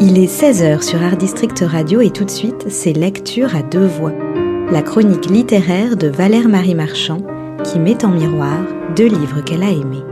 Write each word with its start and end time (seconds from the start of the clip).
Il 0.00 0.16
est 0.16 0.26
16h 0.26 0.82
sur 0.82 1.02
Art 1.02 1.16
District 1.16 1.64
Radio 1.66 2.00
et 2.00 2.10
tout 2.10 2.24
de 2.24 2.30
suite, 2.30 2.66
c'est 2.68 2.92
Lecture 2.92 3.56
à 3.56 3.62
deux 3.62 3.86
voix. 3.86 4.12
La 4.70 4.80
chronique 4.80 5.26
littéraire 5.26 5.96
de 5.96 6.06
Valère 6.06 6.48
Marie 6.48 6.76
Marchand 6.76 7.20
qui 7.64 7.80
met 7.80 8.04
en 8.04 8.10
miroir 8.10 8.60
deux 8.94 9.08
livres 9.08 9.40
qu'elle 9.40 9.64
a 9.64 9.70
aimés. 9.70 10.04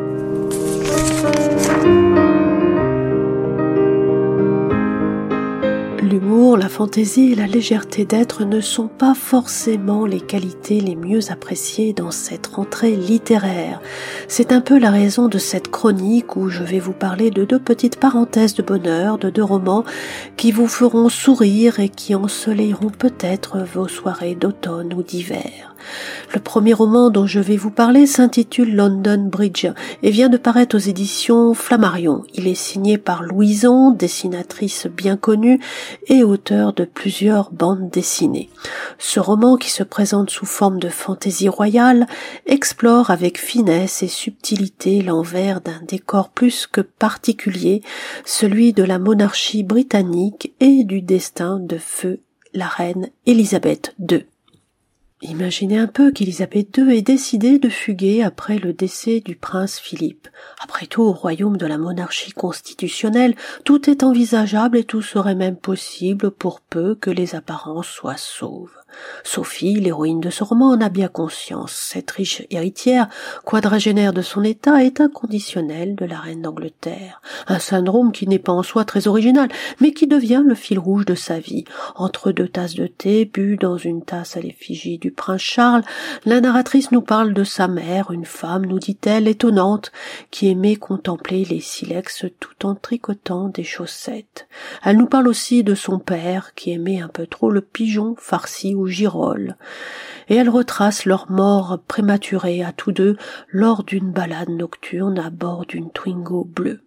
La 6.36 6.68
fantaisie 6.68 7.32
et 7.32 7.34
la 7.34 7.46
légèreté 7.46 8.04
d'être 8.04 8.44
ne 8.44 8.60
sont 8.60 8.88
pas 8.88 9.14
forcément 9.14 10.04
les 10.04 10.20
qualités 10.20 10.80
les 10.80 10.94
mieux 10.94 11.32
appréciées 11.32 11.94
dans 11.94 12.10
cette 12.10 12.46
rentrée 12.48 12.94
littéraire. 12.94 13.80
C'est 14.28 14.52
un 14.52 14.60
peu 14.60 14.78
la 14.78 14.90
raison 14.90 15.28
de 15.28 15.38
cette 15.38 15.70
chronique 15.70 16.36
où 16.36 16.50
je 16.50 16.62
vais 16.62 16.78
vous 16.78 16.92
parler 16.92 17.30
de 17.30 17.44
deux 17.44 17.58
petites 17.58 17.98
parenthèses 17.98 18.54
de 18.54 18.62
bonheur, 18.62 19.16
de 19.16 19.30
deux 19.30 19.42
romans 19.42 19.84
qui 20.36 20.52
vous 20.52 20.68
feront 20.68 21.08
sourire 21.08 21.80
et 21.80 21.88
qui 21.88 22.14
ensoleilleront 22.14 22.90
peut-être 22.90 23.58
vos 23.58 23.88
soirées 23.88 24.34
d'automne 24.34 24.92
ou 24.92 25.02
d'hiver. 25.02 25.75
Le 26.34 26.40
premier 26.40 26.72
roman 26.72 27.10
dont 27.10 27.26
je 27.26 27.40
vais 27.40 27.56
vous 27.56 27.70
parler 27.70 28.06
s'intitule 28.06 28.74
London 28.74 29.28
Bridge 29.30 29.66
et 30.02 30.10
vient 30.10 30.28
de 30.28 30.36
paraître 30.36 30.76
aux 30.76 30.80
éditions 30.80 31.54
Flammarion. 31.54 32.24
Il 32.34 32.46
est 32.46 32.54
signé 32.54 32.98
par 32.98 33.22
Louison, 33.22 33.90
dessinatrice 33.90 34.86
bien 34.86 35.16
connue 35.16 35.60
et 36.06 36.22
auteur 36.24 36.72
de 36.72 36.84
plusieurs 36.84 37.50
bandes 37.50 37.90
dessinées. 37.90 38.50
Ce 38.98 39.20
roman, 39.20 39.56
qui 39.56 39.70
se 39.70 39.82
présente 39.82 40.30
sous 40.30 40.46
forme 40.46 40.78
de 40.78 40.88
fantaisie 40.88 41.48
royale, 41.48 42.06
explore 42.46 43.10
avec 43.10 43.38
finesse 43.38 44.02
et 44.02 44.08
subtilité 44.08 45.02
l'envers 45.02 45.60
d'un 45.60 45.80
décor 45.86 46.30
plus 46.30 46.66
que 46.66 46.80
particulier, 46.80 47.82
celui 48.24 48.72
de 48.72 48.82
la 48.82 48.98
monarchie 48.98 49.62
britannique 49.62 50.54
et 50.60 50.84
du 50.84 51.02
destin 51.02 51.58
de 51.58 51.78
feu 51.78 52.20
la 52.56 52.66
reine 52.66 53.10
Élisabeth 53.26 53.94
II. 53.98 54.26
Imaginez 55.28 55.78
un 55.78 55.88
peu 55.88 56.12
qu'Élisabeth 56.12 56.76
II 56.76 56.96
ait 56.96 57.02
décidé 57.02 57.58
de 57.58 57.68
fuguer 57.68 58.22
après 58.22 58.58
le 58.58 58.72
décès 58.72 59.18
du 59.18 59.34
prince 59.34 59.80
Philippe. 59.80 60.28
Après 60.62 60.86
tout, 60.86 61.02
au 61.02 61.12
royaume 61.12 61.56
de 61.56 61.66
la 61.66 61.78
monarchie 61.78 62.30
constitutionnelle, 62.30 63.34
tout 63.64 63.90
est 63.90 64.04
envisageable 64.04 64.78
et 64.78 64.84
tout 64.84 65.02
serait 65.02 65.34
même 65.34 65.56
possible 65.56 66.30
pour 66.30 66.60
peu 66.60 66.94
que 66.94 67.10
les 67.10 67.34
apparences 67.34 67.88
soient 67.88 68.16
sauves. 68.16 68.70
Sophie, 69.24 69.74
l'héroïne 69.74 70.20
de 70.20 70.30
ce 70.30 70.44
roman, 70.44 70.70
en 70.70 70.80
a 70.80 70.88
bien 70.88 71.08
conscience. 71.08 71.72
Cette 71.72 72.10
riche 72.10 72.42
héritière, 72.50 73.08
quadragénaire 73.44 74.12
de 74.12 74.22
son 74.22 74.42
état, 74.42 74.84
est 74.84 75.00
inconditionnelle 75.00 75.96
de 75.96 76.04
la 76.04 76.18
reine 76.18 76.42
d'Angleterre. 76.42 77.20
Un 77.48 77.58
syndrome 77.58 78.12
qui 78.12 78.26
n'est 78.26 78.38
pas 78.38 78.52
en 78.52 78.62
soi 78.62 78.84
très 78.84 79.08
original, 79.08 79.48
mais 79.80 79.92
qui 79.92 80.06
devient 80.06 80.42
le 80.46 80.54
fil 80.54 80.78
rouge 80.78 81.04
de 81.04 81.14
sa 81.14 81.38
vie. 81.38 81.64
Entre 81.96 82.32
deux 82.32 82.48
tasses 82.48 82.74
de 82.74 82.86
thé, 82.86 83.24
bu 83.24 83.56
dans 83.56 83.76
une 83.76 84.02
tasse 84.02 84.36
à 84.36 84.40
l'effigie 84.40 84.98
du 84.98 85.10
prince 85.16 85.40
Charles, 85.40 85.82
la 86.24 86.40
narratrice 86.40 86.92
nous 86.92 87.00
parle 87.00 87.34
de 87.34 87.42
sa 87.42 87.66
mère, 87.66 88.12
une 88.12 88.24
femme, 88.24 88.66
nous 88.66 88.78
dit-elle, 88.78 89.26
étonnante, 89.26 89.90
qui 90.30 90.48
aimait 90.48 90.76
contempler 90.76 91.44
les 91.44 91.60
silex 91.60 92.26
tout 92.38 92.66
en 92.66 92.74
tricotant 92.74 93.48
des 93.48 93.64
chaussettes. 93.64 94.46
Elle 94.84 94.98
nous 94.98 95.06
parle 95.06 95.26
aussi 95.26 95.64
de 95.64 95.74
son 95.74 95.98
père, 95.98 96.54
qui 96.54 96.70
aimait 96.70 97.00
un 97.00 97.08
peu 97.08 97.26
trop 97.26 97.50
le 97.50 97.60
pigeon 97.60 98.14
farci 98.18 98.74
ou 98.74 98.86
girolles, 98.86 99.56
et 100.28 100.36
elle 100.36 100.50
retrace 100.50 101.04
leur 101.04 101.30
mort 101.30 101.80
prématurée 101.88 102.62
à 102.62 102.72
tous 102.72 102.92
deux 102.92 103.16
lors 103.48 103.82
d'une 103.82 104.12
balade 104.12 104.50
nocturne 104.50 105.18
à 105.18 105.30
bord 105.30 105.66
d'une 105.66 105.90
Twingo 105.90 106.44
bleue. 106.44 106.85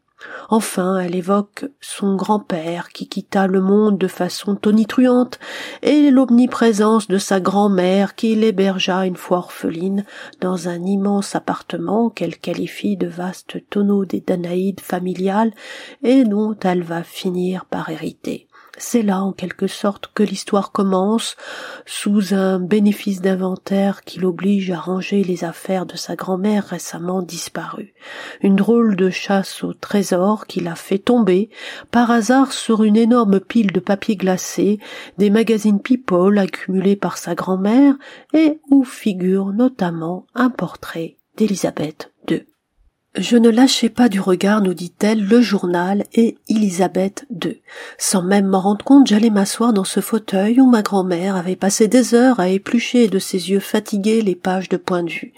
Enfin, 0.50 0.98
elle 0.98 1.16
évoque 1.16 1.66
son 1.80 2.16
grand-père 2.16 2.90
qui 2.90 3.08
quitta 3.08 3.48
le 3.48 3.62
monde 3.62 3.98
de 3.98 4.08
façon 4.08 4.56
tonitruante 4.56 5.40
et 5.82 6.12
l'omniprésence 6.12 7.08
de 7.08 7.18
sa 7.18 7.40
grand-mère 7.40 8.16
qui 8.16 8.36
l'hébergea 8.36 9.06
une 9.06 9.16
fois 9.16 9.38
orpheline 9.38 10.04
dans 10.42 10.68
un 10.68 10.84
immense 10.84 11.36
appartement 11.36 12.10
qu'elle 12.10 12.38
qualifie 12.38 12.98
de 12.98 13.08
vaste 13.08 13.58
tonneau 13.70 14.06
des 14.06 14.20
Danaïdes 14.20 14.82
familiales 14.82 15.54
et 16.04 16.26
dont 16.26 16.58
elle 16.64 16.84
va 16.84 17.04
finir 17.04 17.66
par 17.66 17.90
hériter. 17.90 18.49
C'est 18.82 19.02
là, 19.02 19.22
en 19.22 19.34
quelque 19.34 19.68
sorte, 19.68 20.10
que 20.16 20.24
l'histoire 20.24 20.72
commence, 20.72 21.36
sous 21.86 22.34
un 22.34 22.60
bénéfice 22.60 23.20
d'inventaire 23.20 24.04
qui 24.06 24.20
l'oblige 24.20 24.72
à 24.72 24.80
ranger 24.80 25.22
les 25.22 25.44
affaires 25.44 25.86
de 25.86 25.98
sa 25.98 26.16
grand-mère 26.16 26.66
récemment 26.66 27.22
disparue. 27.22 27.94
Une 28.42 28.56
drôle 28.56 28.96
de 28.96 29.10
chasse 29.10 29.66
au 29.66 29.74
trésor 29.74 30.48
qui 30.48 30.62
l'a 30.62 30.76
fait 30.76 30.98
tomber, 30.98 31.50
par 31.92 32.10
hasard, 32.10 32.54
sur 32.54 32.84
une 32.84 32.96
énorme 32.96 33.42
pile 33.42 33.74
de 33.74 33.82
papier 33.82 34.16
glacé, 34.16 34.80
des 35.18 35.30
magazines 35.30 35.82
People 35.82 36.40
accumulés 36.40 36.96
par 36.96 37.18
sa 37.18 37.36
grand-mère, 37.36 37.96
et 38.34 38.62
où 38.72 38.86
figure 38.86 39.48
notamment 39.48 40.26
un 40.36 40.50
portrait 40.50 41.18
d'Élisabeth 41.36 42.14
II. 42.30 42.46
Je 43.16 43.38
ne 43.38 43.50
lâchais 43.50 43.90
pas 43.90 44.08
du 44.08 44.20
regard, 44.20 44.62
nous 44.62 44.76
dit-elle, 44.76 45.26
le 45.26 45.42
journal 45.42 46.04
et 46.14 46.38
Elisabeth 46.48 47.26
II. 47.44 47.60
Sans 47.98 48.22
même 48.22 48.46
m'en 48.46 48.60
rendre 48.60 48.86
compte, 48.86 49.08
j'allais 49.08 49.32
m'asseoir 49.32 49.74
dans 49.74 49.84
ce 49.84 50.00
fauteuil 50.00 50.62
où 50.62 50.70
ma 50.70 50.84
grand-mère 50.84 51.36
avait 51.36 51.56
passé 51.56 51.88
des 51.88 52.14
heures 52.14 52.40
à 52.40 52.50
éplucher 52.50 53.08
de 53.08 53.18
ses 53.18 53.50
yeux 53.50 53.60
fatigués 53.60 54.22
les 54.22 54.36
pages 54.36 54.70
de 54.70 54.78
point 54.78 55.02
de 55.02 55.10
vue, 55.10 55.34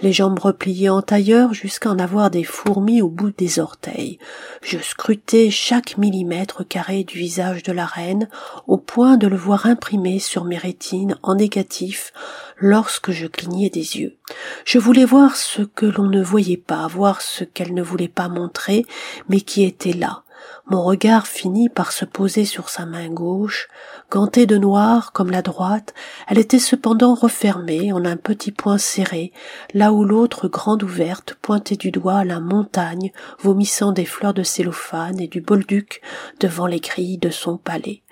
les 0.00 0.14
jambes 0.14 0.38
repliées 0.38 0.88
en 0.88 1.02
tailleur 1.02 1.52
jusqu'à 1.52 1.90
en 1.90 1.98
avoir 1.98 2.30
des 2.30 2.42
fourmis 2.42 3.02
au 3.02 3.08
bout 3.08 3.32
des 3.36 3.58
orteils. 3.58 4.18
Je 4.62 4.78
scrutais 4.78 5.50
chaque 5.50 5.98
millimètre 5.98 6.66
carré 6.66 7.04
du 7.04 7.18
visage 7.18 7.62
de 7.62 7.72
la 7.72 7.84
reine, 7.84 8.30
au 8.66 8.78
point 8.78 9.18
de 9.18 9.26
le 9.26 9.36
voir 9.36 9.66
imprimé 9.66 10.20
sur 10.20 10.44
mes 10.44 10.56
rétines 10.56 11.18
en 11.22 11.34
négatif 11.34 12.14
lorsque 12.60 13.10
je 13.10 13.26
clignais 13.26 13.70
des 13.70 13.98
yeux. 13.98 14.16
Je 14.64 14.78
voulais 14.78 15.04
voir 15.04 15.36
ce 15.36 15.62
que 15.62 15.86
l'on 15.86 16.08
ne 16.08 16.22
voyait 16.22 16.56
pas, 16.56 16.86
voir 16.86 17.22
ce 17.22 17.44
qu'elle 17.44 17.74
ne 17.74 17.82
voulait 17.82 18.08
pas 18.08 18.28
montrer, 18.28 18.84
mais 19.28 19.40
qui 19.40 19.64
était 19.64 19.92
là. 19.92 20.22
Mon 20.66 20.84
regard 20.84 21.26
finit 21.26 21.68
par 21.68 21.90
se 21.90 22.04
poser 22.04 22.44
sur 22.44 22.68
sa 22.68 22.86
main 22.86 23.08
gauche, 23.08 23.68
gantée 24.10 24.46
de 24.46 24.56
noir 24.56 25.12
comme 25.12 25.30
la 25.30 25.42
droite, 25.42 25.94
elle 26.28 26.38
était 26.38 26.60
cependant 26.60 27.14
refermée 27.14 27.92
en 27.92 28.04
un 28.04 28.16
petit 28.16 28.52
point 28.52 28.78
serré, 28.78 29.32
là 29.74 29.92
où 29.92 30.04
l'autre 30.04 30.48
grande 30.48 30.82
ouverte 30.82 31.34
pointait 31.42 31.76
du 31.76 31.90
doigt 31.90 32.24
la 32.24 32.40
montagne, 32.40 33.12
vomissant 33.40 33.92
des 33.92 34.04
fleurs 34.04 34.34
de 34.34 34.44
cellophane 34.44 35.20
et 35.20 35.28
du 35.28 35.40
bolduc 35.40 36.02
devant 36.38 36.66
les 36.66 36.80
grilles 36.80 37.18
de 37.18 37.30
son 37.30 37.56
palais. 37.56 38.02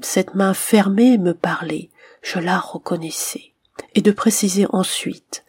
Cette 0.00 0.34
main 0.34 0.54
fermée 0.54 1.18
me 1.18 1.34
parlait, 1.34 1.90
je 2.22 2.38
la 2.38 2.58
reconnaissais. 2.58 3.55
Et 3.94 4.02
de 4.02 4.10
préciser 4.10 4.66
ensuite 4.70 5.44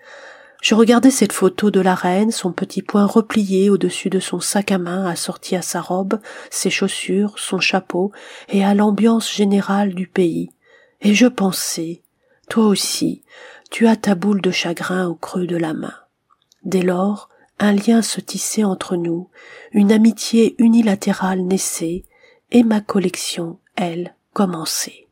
je 0.61 0.75
regardais 0.75 1.11
cette 1.11 1.33
photo 1.33 1.71
de 1.71 1.79
la 1.79 1.95
reine, 1.95 2.31
son 2.31 2.51
petit 2.51 2.81
poing 2.81 3.05
replié 3.05 3.69
au-dessus 3.69 4.09
de 4.09 4.19
son 4.19 4.39
sac 4.39 4.71
à 4.71 4.77
main 4.77 5.05
assorti 5.05 5.55
à 5.55 5.61
sa 5.61 5.81
robe, 5.81 6.19
ses 6.49 6.69
chaussures, 6.69 7.37
son 7.37 7.59
chapeau, 7.59 8.11
et 8.49 8.65
à 8.65 8.73
l'ambiance 8.73 9.31
générale 9.31 9.93
du 9.93 10.07
pays. 10.07 10.49
Et 11.01 11.13
je 11.13 11.27
pensais, 11.27 12.01
toi 12.49 12.65
aussi, 12.65 13.23
tu 13.69 13.87
as 13.87 13.95
ta 13.95 14.15
boule 14.15 14.41
de 14.41 14.51
chagrin 14.51 15.07
au 15.07 15.15
creux 15.15 15.45
de 15.45 15.57
la 15.57 15.73
main. 15.73 15.93
Dès 16.63 16.81
lors, 16.81 17.29
un 17.59 17.71
lien 17.71 18.01
se 18.01 18.19
tissait 18.19 18.63
entre 18.63 18.95
nous, 18.95 19.29
une 19.71 19.91
amitié 19.91 20.55
unilatérale 20.57 21.41
naissait, 21.41 22.03
et 22.51 22.63
ma 22.63 22.81
collection, 22.81 23.59
elle, 23.75 24.15
commençait. 24.33 25.06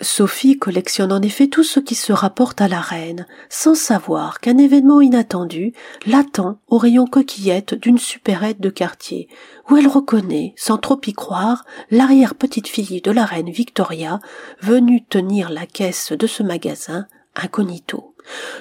Sophie 0.00 0.58
collectionne 0.58 1.12
en 1.12 1.22
effet 1.22 1.46
tout 1.46 1.62
ce 1.62 1.78
qui 1.78 1.94
se 1.94 2.12
rapporte 2.12 2.60
à 2.60 2.66
la 2.66 2.80
reine, 2.80 3.26
sans 3.48 3.76
savoir 3.76 4.40
qu'un 4.40 4.58
événement 4.58 5.00
inattendu 5.00 5.72
l'attend 6.04 6.58
au 6.66 6.78
rayon 6.78 7.06
coquillette 7.06 7.74
d'une 7.74 7.98
supérette 7.98 8.60
de 8.60 8.70
quartier, 8.70 9.28
où 9.70 9.76
elle 9.76 9.86
reconnaît, 9.86 10.52
sans 10.56 10.78
trop 10.78 11.00
y 11.06 11.12
croire, 11.12 11.64
l'arrière-petite-fille 11.90 13.02
de 13.02 13.10
la 13.12 13.24
reine 13.24 13.50
Victoria, 13.50 14.18
venue 14.60 15.04
tenir 15.04 15.50
la 15.50 15.66
caisse 15.66 16.12
de 16.12 16.26
ce 16.26 16.42
magasin 16.42 17.06
incognito. 17.36 18.13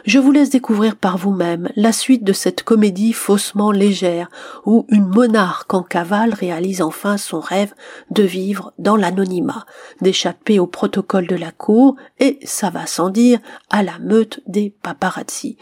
Je 0.06 0.20
vous 0.20 0.32
laisse 0.32 0.50
découvrir 0.50 0.96
par 0.96 1.18
vous-même 1.18 1.70
la 1.76 1.92
suite 1.92 2.24
de 2.24 2.34
cette 2.34 2.64
comédie 2.64 3.14
faussement 3.14 3.72
légère 3.72 4.30
où 4.66 4.86
une 4.90 5.08
monarque 5.08 5.74
en 5.74 5.84
cavale 5.84 6.34
réalise 6.34 6.82
enfin 6.82 7.18
son 7.18 7.40
rêve 7.40 7.74
de 8.12 8.24
vivre 8.24 8.74
dans 8.78 8.98
l'anonymat, 8.98 9.66
d'échapper 10.02 10.60
au 10.60 10.68
protocole 10.68 11.28
de 11.28 11.36
la 11.36 11.52
cour 11.52 11.96
et, 12.20 12.40
ça 12.44 12.70
va 12.70 12.86
sans 12.86 13.10
dire, 13.10 13.40
à 13.70 13.84
la 13.84 13.98
meute 14.00 14.42
des 14.48 14.74
paparazzi. 14.82 15.58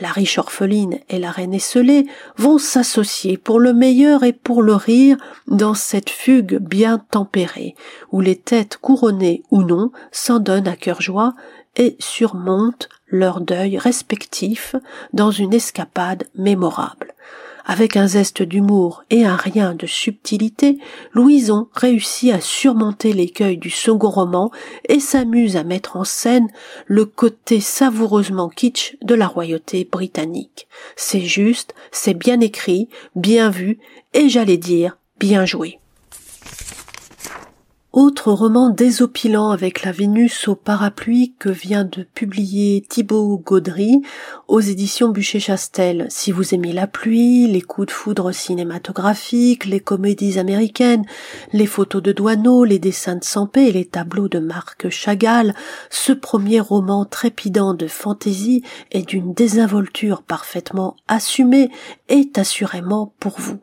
La 0.00 0.08
riche 0.08 0.38
orpheline 0.38 0.98
et 1.10 1.18
la 1.18 1.30
reine 1.30 1.52
esselée 1.52 2.06
vont 2.36 2.58
s'associer 2.58 3.36
pour 3.36 3.60
le 3.60 3.74
meilleur 3.74 4.24
et 4.24 4.32
pour 4.32 4.62
le 4.62 4.74
rire 4.74 5.18
dans 5.46 5.74
cette 5.74 6.08
fugue 6.08 6.56
bien 6.56 6.98
tempérée, 6.98 7.74
où 8.10 8.20
les 8.20 8.36
têtes 8.36 8.78
couronnées 8.78 9.42
ou 9.50 9.62
non 9.62 9.92
s'en 10.10 10.38
donnent 10.38 10.68
à 10.68 10.76
cœur 10.76 11.02
joie 11.02 11.34
et 11.76 11.96
surmontent 11.98 12.86
leur 13.06 13.40
deuil 13.40 13.78
respectif 13.78 14.76
dans 15.12 15.30
une 15.30 15.54
escapade 15.54 16.24
mémorable. 16.34 17.14
Avec 17.64 17.96
un 17.96 18.08
zeste 18.08 18.42
d'humour 18.42 19.04
et 19.10 19.24
un 19.24 19.36
rien 19.36 19.74
de 19.74 19.86
subtilité, 19.86 20.78
Louison 21.12 21.68
réussit 21.72 22.32
à 22.32 22.40
surmonter 22.40 23.12
l'écueil 23.12 23.58
du 23.58 23.70
second 23.70 24.10
roman 24.10 24.50
et 24.88 24.98
s'amuse 24.98 25.56
à 25.56 25.62
mettre 25.62 25.96
en 25.96 26.04
scène 26.04 26.48
le 26.86 27.04
côté 27.04 27.60
savoureusement 27.60 28.48
kitsch 28.48 28.96
de 29.02 29.14
la 29.14 29.28
royauté 29.28 29.84
britannique. 29.84 30.66
C'est 30.96 31.20
juste, 31.20 31.74
c'est 31.92 32.14
bien 32.14 32.40
écrit, 32.40 32.88
bien 33.14 33.50
vu 33.50 33.78
et 34.14 34.28
j'allais 34.28 34.56
dire 34.56 34.96
bien 35.20 35.44
joué. 35.44 35.78
Autre 37.92 38.30
roman 38.30 38.70
désopilant 38.70 39.50
avec 39.50 39.82
la 39.82 39.90
Vénus 39.90 40.46
au 40.46 40.54
parapluie 40.54 41.34
que 41.40 41.48
vient 41.48 41.82
de 41.82 42.04
publier 42.04 42.86
Thibaut 42.88 43.36
Gaudry 43.44 44.00
aux 44.46 44.60
éditions 44.60 45.08
Bûcher-Chastel. 45.08 46.06
Si 46.08 46.30
vous 46.30 46.54
aimez 46.54 46.72
la 46.72 46.86
pluie, 46.86 47.48
les 47.48 47.60
coups 47.60 47.88
de 47.88 47.92
foudre 47.92 48.30
cinématographiques, 48.30 49.64
les 49.64 49.80
comédies 49.80 50.38
américaines, 50.38 51.04
les 51.52 51.66
photos 51.66 52.00
de 52.00 52.12
Douaneau, 52.12 52.62
les 52.62 52.78
dessins 52.78 53.16
de 53.16 53.24
Sampé 53.24 53.62
et 53.62 53.72
les 53.72 53.86
tableaux 53.86 54.28
de 54.28 54.38
Marc 54.38 54.88
Chagall, 54.88 55.52
ce 55.90 56.12
premier 56.12 56.60
roman 56.60 57.04
trépidant 57.04 57.74
de 57.74 57.88
fantaisie 57.88 58.62
et 58.92 59.02
d'une 59.02 59.34
désinvolture 59.34 60.22
parfaitement 60.22 60.94
assumée 61.08 61.70
est 62.08 62.38
assurément 62.38 63.14
pour 63.18 63.40
vous. 63.40 63.58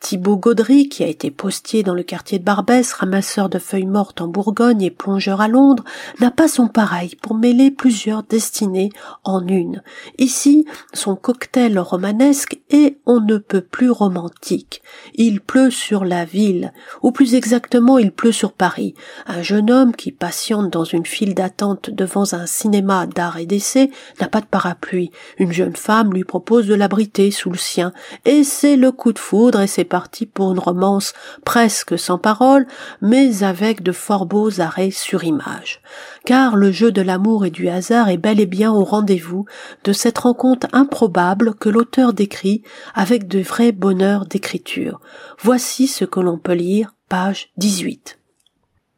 Thibaut 0.00 0.36
Gaudry, 0.36 0.88
qui 0.88 1.04
a 1.04 1.08
été 1.08 1.30
postier 1.30 1.84
dans 1.84 1.94
le 1.94 2.02
quartier 2.02 2.40
de 2.40 2.44
Barbès, 2.44 2.92
ramasseur 2.92 3.48
de 3.48 3.60
feuille 3.68 3.84
morte 3.84 4.22
en 4.22 4.28
Bourgogne 4.28 4.80
et 4.80 4.90
plongeur 4.90 5.42
à 5.42 5.48
Londres, 5.48 5.84
n'a 6.20 6.30
pas 6.30 6.48
son 6.48 6.68
pareil 6.68 7.16
pour 7.20 7.34
mêler 7.34 7.70
plusieurs 7.70 8.22
destinées 8.22 8.88
en 9.24 9.46
une. 9.46 9.82
Ici, 10.16 10.64
son 10.94 11.16
cocktail 11.16 11.78
romanesque 11.78 12.58
est 12.70 12.96
on 13.04 13.20
ne 13.20 13.36
peut 13.36 13.60
plus 13.60 13.90
romantique. 13.90 14.82
Il 15.14 15.42
pleut 15.42 15.70
sur 15.70 16.06
la 16.06 16.24
ville, 16.24 16.72
ou 17.02 17.12
plus 17.12 17.34
exactement 17.34 17.98
il 17.98 18.10
pleut 18.10 18.32
sur 18.32 18.52
Paris. 18.52 18.94
Un 19.26 19.42
jeune 19.42 19.70
homme 19.70 19.94
qui 19.94 20.12
patiente 20.12 20.72
dans 20.72 20.84
une 20.84 21.04
file 21.04 21.34
d'attente 21.34 21.90
devant 21.90 22.32
un 22.32 22.46
cinéma 22.46 23.06
d'art 23.06 23.36
et 23.36 23.44
d'essai 23.44 23.90
n'a 24.18 24.28
pas 24.28 24.40
de 24.40 24.46
parapluie. 24.46 25.10
Une 25.36 25.52
jeune 25.52 25.76
femme 25.76 26.14
lui 26.14 26.24
propose 26.24 26.66
de 26.66 26.74
l'abriter 26.74 27.30
sous 27.30 27.50
le 27.50 27.58
sien, 27.58 27.92
et 28.24 28.44
c'est 28.44 28.76
le 28.76 28.92
coup 28.92 29.12
de 29.12 29.18
foudre 29.18 29.60
et 29.60 29.66
c'est 29.66 29.84
parti 29.84 30.24
pour 30.24 30.52
une 30.52 30.58
romance 30.58 31.12
presque 31.44 31.98
sans 31.98 32.16
parole, 32.16 32.66
mais 33.02 33.42
de 33.58 33.92
fort 33.92 34.26
beaux 34.26 34.60
arrêts 34.60 34.90
sur 34.90 35.24
image. 35.24 35.80
Car 36.24 36.56
le 36.56 36.70
jeu 36.70 36.92
de 36.92 37.02
l'amour 37.02 37.44
et 37.44 37.50
du 37.50 37.68
hasard 37.68 38.08
est 38.08 38.16
bel 38.16 38.40
et 38.40 38.46
bien 38.46 38.72
au 38.72 38.84
rendez-vous 38.84 39.46
de 39.84 39.92
cette 39.92 40.18
rencontre 40.18 40.68
improbable 40.72 41.54
que 41.54 41.68
l'auteur 41.68 42.12
décrit 42.12 42.62
avec 42.94 43.26
de 43.26 43.40
vrais 43.40 43.72
bonheurs 43.72 44.26
d'écriture. 44.26 45.00
Voici 45.40 45.88
ce 45.88 46.04
que 46.04 46.20
l'on 46.20 46.38
peut 46.38 46.52
lire, 46.52 46.94
page 47.08 47.50
18. 47.56 48.18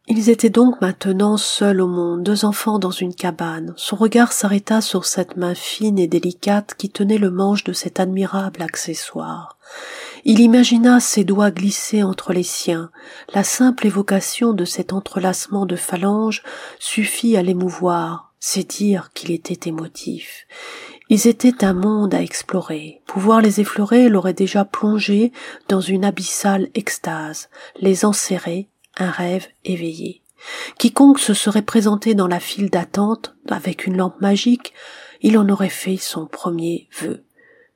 Ils 0.09 0.29
étaient 0.29 0.51
donc 0.51 0.81
maintenant 0.81 1.37
seuls 1.37 1.81
au 1.81 1.87
monde, 1.87 2.23
deux 2.23 2.45
enfants 2.45 2.79
dans 2.79 2.91
une 2.91 3.15
cabane. 3.15 3.73
Son 3.77 3.97
regard 3.97 4.33
s'arrêta 4.33 4.81
sur 4.81 5.05
cette 5.05 5.37
main 5.37 5.55
fine 5.55 5.99
et 5.99 6.09
délicate 6.09 6.75
qui 6.75 6.91
tenait 6.91 7.19
le 7.19 7.31
manche 7.31 7.65
de 7.65 7.73
cet 7.73 8.01
admirable 8.01 8.61
accessoire. 8.61 9.56
Il 10.25 10.40
imagina 10.40 11.00
ses 11.00 11.25
doigts 11.25 11.50
glisser 11.50 12.02
entre 12.02 12.32
les 12.32 12.43
siens. 12.43 12.90
La 13.34 13.44
simple 13.44 13.87
évocation 13.87 14.52
de 14.52 14.64
cet 14.64 14.93
entrelacement 14.93 15.67
de 15.67 15.76
phalanges 15.76 16.43
suffit 16.78 17.37
à 17.37 17.43
l'émouvoir. 17.43 18.34
C'est 18.38 18.69
dire 18.69 19.11
qu'il 19.12 19.32
était 19.32 19.69
émotif. 19.69 20.46
Ils 21.11 21.26
étaient 21.26 21.64
un 21.64 21.75
monde 21.75 22.14
à 22.14 22.22
explorer. 22.22 23.02
Pouvoir 23.06 23.40
les 23.40 23.61
effleurer 23.61 24.08
l'aurait 24.08 24.32
déjà 24.32 24.64
plongé 24.64 25.32
dans 25.69 25.81
une 25.81 26.05
abyssale 26.05 26.69
extase, 26.75 27.50
les 27.81 28.05
enserrer, 28.05 28.69
un 28.96 29.11
rêve 29.11 29.46
éveillé. 29.64 30.22
Quiconque 30.78 31.19
se 31.19 31.34
serait 31.34 31.62
présenté 31.62 32.14
dans 32.14 32.28
la 32.28 32.40
file 32.40 32.70
d'attente 32.70 33.37
avec 33.50 33.87
une 33.87 33.96
lampe 33.96 34.20
magique, 34.20 34.72
il 35.20 35.37
en 35.37 35.49
aurait 35.49 35.69
fait 35.69 35.96
son 35.96 36.26
premier 36.26 36.88
vœu. 36.99 37.25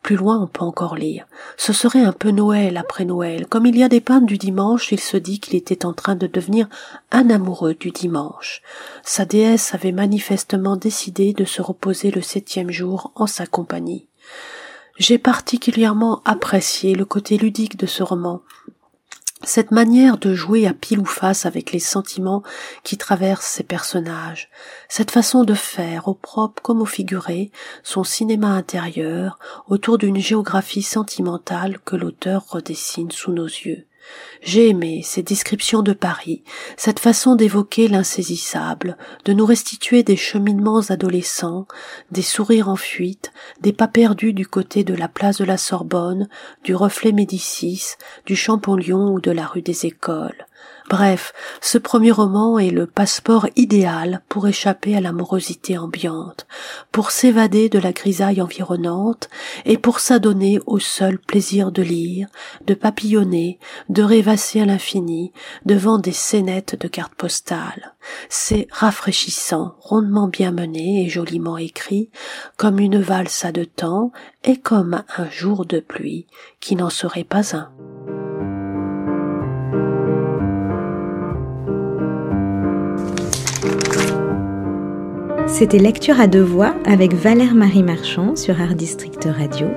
Plus 0.05 0.17
loin, 0.17 0.39
on 0.39 0.47
peut 0.47 0.63
encore 0.63 0.97
lire. 0.97 1.27
Ce 1.57 1.73
serait 1.73 2.05
un 2.05 2.13
peu 2.13 2.31
Noël 2.31 2.77
après 2.77 3.07
Noël. 3.07 3.47
Comme 3.47 3.65
il 3.65 3.79
y 3.79 3.83
a 3.83 3.89
des 3.89 4.03
peintres 4.03 4.27
du 4.27 4.37
dimanche, 4.37 4.93
il 4.93 5.01
se 5.01 5.17
dit 5.17 5.41
qu'il 5.41 5.57
était 5.57 5.87
en 5.87 5.95
train 5.95 6.15
de 6.15 6.27
devenir 6.27 6.69
un 7.11 7.31
amoureux 7.31 7.73
du 7.73 7.91
dimanche. 7.91 8.61
Sa 9.03 9.25
déesse 9.25 9.75
avait 9.75 9.93
manifestement 9.93 10.77
décidé 10.77 11.33
de 11.33 11.47
se 11.47 11.63
reposer 11.63 12.11
le 12.11 12.21
septième 12.21 12.71
jour 12.71 13.13
en 13.15 13.27
sa 13.27 13.47
compagnie. 13.47 14.07
J'ai 14.99 15.17
particulièrement 15.17 16.21
apprécié 16.27 16.95
le 16.95 17.07
côté 17.07 17.39
ludique 17.39 17.79
de 17.79 17.87
ce 17.87 18.03
roman, 18.03 18.43
cette 19.47 19.71
manière 19.71 20.19
de 20.19 20.35
jouer 20.35 20.67
à 20.67 20.73
pile 20.73 20.99
ou 20.99 21.05
face 21.05 21.47
avec 21.47 21.73
les 21.73 21.79
sentiments 21.79 22.43
qui 22.83 22.97
traversent 22.97 23.47
ces 23.47 23.63
personnages, 23.63 24.51
cette 24.89 25.11
façon 25.11 25.45
de 25.45 25.55
faire, 25.55 26.09
au 26.09 26.15
propre 26.15 26.63
comme 26.63 26.83
au 26.83 26.87
figuré, 26.87 27.51
son 27.83 28.05
cinéma 28.05 28.49
intérieur 28.49 29.39
autour 29.69 29.99
d'une 29.99 30.19
géographie 30.19 30.83
sentimentale 30.83 31.79
que 31.85 31.97
l'auteur 31.97 32.47
redessine 32.49 33.11
sous 33.11 33.33
nos 33.33 33.47
yeux. 33.47 33.87
J'ai 34.43 34.69
aimé 34.69 35.03
ces 35.03 35.23
descriptions 35.23 35.83
de 35.83 35.93
Paris, 35.93 36.43
cette 36.77 36.99
façon 36.99 37.35
d'évoquer 37.35 37.89
l'insaisissable, 37.89 38.97
de 39.25 39.33
nous 39.33 39.47
restituer 39.47 40.03
des 40.03 40.17
cheminements 40.17 40.83
adolescents, 40.91 41.67
des 42.11 42.23
sourires 42.23 42.69
en 42.69 42.77
fuite, 42.77 43.33
des 43.61 43.73
pas 43.73 43.89
perdus 43.89 44.33
du 44.33 44.47
côté 44.47 44.85
de 44.85 44.95
la 44.95 45.09
place 45.09 45.39
de 45.39 45.45
la 45.45 45.57
Sorbonne, 45.57 46.29
du 46.63 46.75
reflet 46.75 47.13
Médicis, 47.13 47.95
du 48.27 48.37
Champollion 48.37 49.13
ou 49.13 49.21
de 49.21 49.31
la 49.31 49.47
rue 49.47 49.63
des 49.63 49.87
Écoles. 49.87 50.47
Bref, 50.91 51.33
ce 51.63 51.79
premier 51.79 52.11
roman 52.11 52.59
est 52.59 52.71
le 52.71 52.87
passeport 52.87 53.49
idéal 53.57 54.21
pour 54.29 54.47
échapper 54.47 54.95
à 54.95 55.01
l'amorosité 55.01 55.79
ambiante, 55.79 56.47
pour 56.93 57.11
s'évader 57.11 57.71
de 57.71 57.79
la 57.79 57.93
grisaille 57.93 58.43
environnante 58.43 59.31
et 59.65 59.79
pour 59.79 59.99
s'adonner 59.99 60.61
au 60.67 60.79
seul 60.79 61.19
plaisir 61.19 61.73
de 61.73 61.81
lire, 61.81 62.29
de 62.67 62.75
papillonner, 62.75 63.59
de 63.89 64.03
rêvasser 64.03 64.61
à 64.61 64.67
l'infini 64.67 65.33
devant 65.65 65.99
des 65.99 66.13
scénettes 66.13 66.79
de 66.79 66.87
cartes 66.87 67.15
postales. 67.15 67.95
C'est 68.29 68.69
rafraîchissant, 68.71 69.77
rondement 69.81 70.29
bien 70.29 70.53
mené 70.53 71.07
et 71.07 71.09
joliment 71.09 71.57
écrit, 71.57 72.11
comme 72.59 72.79
une 72.79 73.01
valse 73.01 73.47
à 73.47 73.53
deux 73.53 73.65
temps 73.65 74.13
et 74.45 74.59
comme 74.59 75.03
un 75.17 75.31
jour 75.31 75.65
de 75.65 75.81
pluie 75.81 76.27
qui 76.61 76.77
n'en 76.77 76.91
serait 76.91 77.25
pas 77.25 77.57
un. 77.57 77.71
C'était 85.57 85.79
Lecture 85.79 86.19
à 86.19 86.27
deux 86.27 86.43
voix 86.43 86.75
avec 86.85 87.15
Valère 87.15 87.55
Marie 87.55 87.85
Marchand 87.85 88.35
sur 88.35 88.61
Art 88.61 88.75
District 88.75 89.25
Radio, 89.25 89.69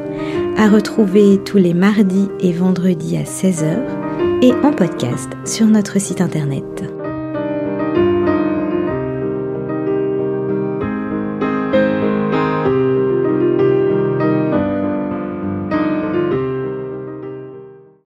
à 0.58 0.70
retrouver 0.70 1.40
tous 1.46 1.58
les 1.58 1.76
mardis 1.76 2.30
et 2.40 2.52
vendredis 2.52 3.16
à 3.16 3.22
16h 3.22 4.42
et 4.42 4.54
en 4.66 4.74
podcast 4.74 5.30
sur 5.46 5.68
notre 5.68 6.02
site 6.02 6.20
internet. 6.20 6.97